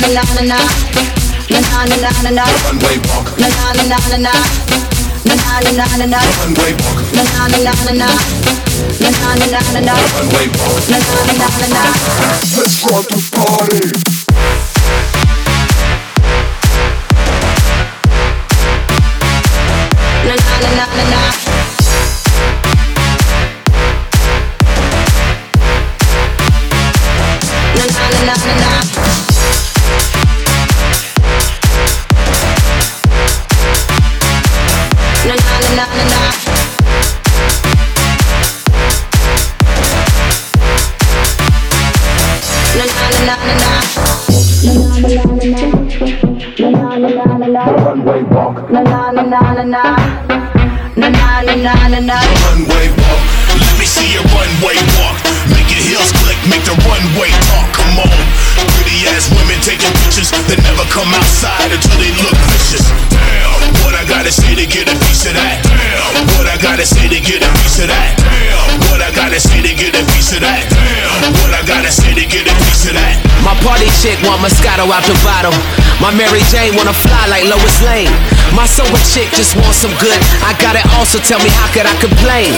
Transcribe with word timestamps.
na 0.00 0.08
na 0.08 0.22
na 0.34 0.42
na 0.42 0.58
na 1.50 1.60
na 1.60 1.84
na 1.86 1.96
na 1.96 2.10
na 2.22 2.30
na 2.30 2.44
Runway 2.68 2.98
walk. 3.08 3.26
na 3.38 3.48
na 3.48 3.72
na 3.74 3.84
na 3.88 3.98
na 3.98 4.18
na 4.18 5.34
na 5.34 5.34
na 5.34 5.72
na 5.74 5.96
na 5.98 6.06
na 6.06 6.20
Runway 6.42 6.72
walk. 6.82 6.98
na 7.14 7.22
na 7.22 7.48
na 7.48 7.58
na 7.58 7.92
na 7.92 8.08
na 9.00 9.10
na 9.10 9.26
na 9.28 9.46
na 9.46 9.60
na 9.74 9.80
na 9.80 9.94
Runway 10.18 10.48
walk. 10.58 10.82
na 10.90 10.98
na 10.98 11.32
na 11.32 11.48
na 11.60 11.66
na 11.74 11.82
Let's 12.56 12.82
rock 12.86 13.06
the 13.08 13.18
party. 13.34 14.07
Runway 47.84 48.22
walk. 48.32 48.70
Na 48.72 48.80
na 48.80 49.12
na 49.12 49.22
na 49.22 49.52
na 49.52 49.64
na. 49.64 49.82
Na 50.96 51.08
na 51.12 51.42
na 51.44 51.54
na 51.54 51.88
na 51.92 52.00
na. 52.00 52.16
Runway 52.48 52.88
walk. 52.88 53.20
Let 53.60 53.76
me 53.76 53.84
see 53.84 54.16
your 54.16 54.24
runway 54.32 54.80
walk. 54.96 55.20
Make 55.52 55.68
your 55.68 55.84
heels 55.84 56.08
click, 56.24 56.40
make 56.48 56.64
the 56.64 56.72
runway 56.88 57.28
talk. 57.52 57.68
Come 57.76 58.00
on. 58.00 58.16
Pretty 58.80 59.04
women 59.36 59.60
taking 59.60 59.92
pictures 60.00 60.32
that 60.32 60.56
never 60.64 60.88
come 60.88 61.12
outside 61.12 61.68
until 61.68 62.00
they 62.00 62.12
look 62.24 62.38
vicious. 62.48 62.88
Damn, 63.12 63.60
what 63.84 63.92
I 63.92 64.08
gotta 64.08 64.32
say 64.32 64.56
to 64.56 64.64
get 64.64 64.88
a 64.88 64.96
piece 65.04 65.28
of 65.28 65.36
that. 65.36 65.60
Damn, 65.68 66.24
what 66.40 66.48
I 66.48 66.56
gotta 66.56 66.86
say 66.88 67.12
to 67.12 67.20
get 67.20 67.44
a 67.44 67.50
piece 67.60 67.76
of 67.76 67.92
that. 67.92 68.16
Damn, 68.16 68.88
what 68.88 69.04
I 69.04 69.12
gotta 69.12 69.36
say 69.36 69.60
to 69.60 69.72
get 69.76 69.92
a 70.00 70.02
piece 70.16 70.32
of 70.32 70.40
that. 70.40 70.77
Chick 73.98 74.18
want 74.22 74.38
Moscato 74.38 74.86
out 74.94 75.02
the 75.10 75.18
bottle. 75.26 75.54
My 75.98 76.14
Mary 76.14 76.38
Jane 76.54 76.78
wanna 76.78 76.94
fly 76.94 77.26
like 77.26 77.42
Lois 77.50 77.82
Lane. 77.82 78.10
My 78.54 78.62
sober 78.62 78.98
chick 79.02 79.26
just 79.34 79.58
wants 79.58 79.82
some 79.82 79.90
good. 79.98 80.14
I 80.46 80.54
got 80.62 80.78
it 80.78 80.86
also 80.94 81.18
tell 81.18 81.42
me 81.42 81.50
how 81.50 81.66
could 81.74 81.82
I 81.82 81.94
complain? 81.98 82.54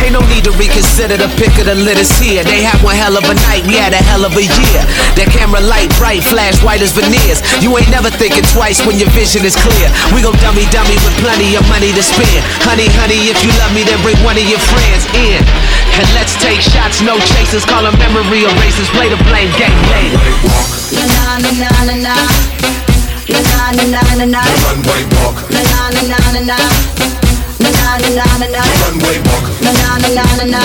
Ain't 0.00 0.16
no 0.16 0.24
need 0.32 0.48
to 0.48 0.52
reconsider 0.56 1.20
the 1.20 1.28
pick 1.36 1.52
of 1.60 1.68
the 1.68 1.76
litters 1.76 2.08
here. 2.16 2.40
They 2.48 2.64
had 2.64 2.80
one 2.80 2.96
hell 2.96 3.20
of 3.20 3.28
a 3.28 3.36
night, 3.52 3.68
we 3.68 3.76
had 3.76 3.92
a 3.92 4.00
hell 4.00 4.24
of 4.24 4.32
a 4.32 4.40
year. 4.40 4.80
That 5.20 5.28
camera 5.28 5.60
light 5.60 5.92
bright, 6.00 6.24
flash 6.24 6.56
white 6.64 6.80
as 6.80 6.96
veneers. 6.96 7.44
You 7.60 7.76
ain't 7.76 7.92
never 7.92 8.08
thinking 8.08 8.48
twice 8.48 8.80
when 8.88 8.96
your 8.96 9.12
vision 9.12 9.44
is 9.44 9.60
clear. 9.60 9.92
We 10.16 10.24
gon' 10.24 10.40
dummy 10.40 10.64
dummy 10.72 10.96
with 11.04 11.12
plenty 11.20 11.52
of 11.60 11.64
money 11.68 11.92
to 11.92 12.00
spend. 12.00 12.40
Honey, 12.64 12.88
honey, 12.96 13.28
if 13.28 13.36
you 13.44 13.52
love 13.60 13.76
me, 13.76 13.84
then 13.84 14.00
bring 14.00 14.16
one 14.24 14.40
of 14.40 14.46
your 14.48 14.62
friends 14.72 15.04
in. 15.12 15.44
And 16.00 16.08
let's 16.16 16.32
take 16.40 16.64
shots, 16.64 17.04
no 17.04 17.20
chasers, 17.36 17.68
call 17.68 17.84
them 17.84 17.92
memory 18.00 18.48
erasers. 18.48 18.88
Play 18.96 19.12
the 19.12 19.20
blame 19.28 19.52
game 19.60 19.76
later. 19.92 20.49
na 24.20 24.26
na 24.26 24.42
Runway 24.68 25.02
walk 25.16 25.50
Na 25.50 25.60
na 25.62 25.90
na 25.90 26.02
na 26.02 26.18
na 26.32 26.40
na 26.40 26.56
Na 27.60 27.70
na 27.70 27.98
na 27.98 28.08
na 28.10 28.24
na 28.38 28.46
na 28.52 28.62
Runway 28.84 29.18
walk 29.28 29.46
Na 29.64 29.72
na 29.72 29.98
na 29.98 30.08
na 30.12 30.24
na 30.36 30.44
na 30.44 30.62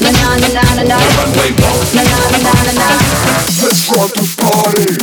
Na 0.00 0.10
na 0.10 0.36
na 0.40 0.48
na 0.48 0.62
na 0.76 0.82
na 0.88 0.96
Runway 0.96 1.50
walk 1.60 1.94
Na 1.94 2.02
na 2.02 2.18
na 2.32 2.38
na 2.38 2.52
na 2.64 2.72
na 2.72 2.88
Let's 3.60 3.88
rock 3.92 4.12
the 4.16 4.24
party 4.40 4.96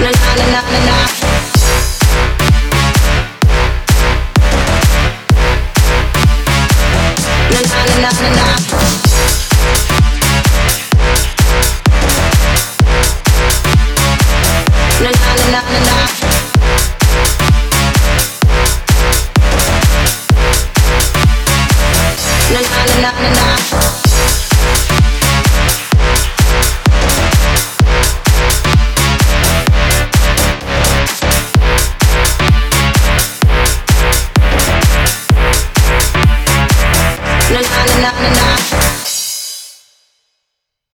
na 0.00 0.10
na 0.10 0.44
na 0.52 0.60
na 0.62 0.80
na 0.86 1.23
na 15.04 15.10
na 15.10 15.52
na 15.52 15.60
na 22.54 23.32
na 23.32 23.64